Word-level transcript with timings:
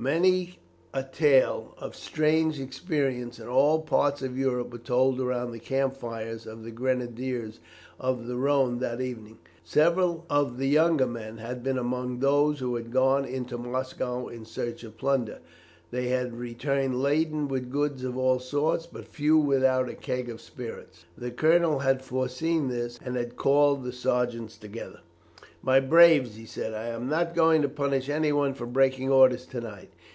Many 0.00 0.60
a 0.94 1.02
tale 1.02 1.74
of 1.76 1.96
strange 1.96 2.60
experience 2.60 3.40
in 3.40 3.48
all 3.48 3.80
parts 3.80 4.22
of 4.22 4.38
Europe 4.38 4.70
was 4.70 4.82
told 4.82 5.20
around 5.20 5.50
the 5.50 5.58
camp 5.58 5.96
fires 5.96 6.46
of 6.46 6.62
the 6.62 6.70
grenadiers 6.70 7.58
of 7.98 8.28
the 8.28 8.36
Rhone 8.36 8.78
that 8.78 9.00
evening. 9.00 9.38
Several 9.64 10.24
of 10.30 10.56
the 10.56 10.68
younger 10.68 11.08
men 11.08 11.38
had 11.38 11.64
been 11.64 11.76
among 11.78 12.20
those 12.20 12.60
who 12.60 12.76
had 12.76 12.92
gone 12.92 13.24
into 13.24 13.58
Moscow 13.58 14.28
in 14.28 14.44
search 14.44 14.84
of 14.84 14.96
plunder. 14.96 15.40
They 15.90 16.06
had 16.10 16.38
returned 16.38 17.02
laden 17.02 17.48
with 17.48 17.68
goods 17.72 18.04
of 18.04 18.16
all 18.16 18.38
sorts, 18.38 18.84
and 18.84 18.92
but 18.92 19.08
few 19.08 19.36
without 19.36 19.88
a 19.88 19.94
keg 19.94 20.28
of 20.28 20.40
spirits. 20.40 21.06
The 21.16 21.32
colonel 21.32 21.80
had 21.80 22.02
foreseen 22.02 22.68
this, 22.68 23.00
and 23.04 23.16
had 23.16 23.34
called 23.34 23.82
the 23.82 23.92
sergeants 23.92 24.56
together. 24.58 25.00
"My 25.60 25.80
braves," 25.80 26.36
he 26.36 26.46
said, 26.46 26.72
"I 26.72 26.86
am 26.90 27.08
not 27.08 27.34
going 27.34 27.62
to 27.62 27.68
punish 27.68 28.08
anyone 28.08 28.54
for 28.54 28.64
breaking 28.64 29.10
orders 29.10 29.44
to 29.46 29.60
night. 29.60 29.90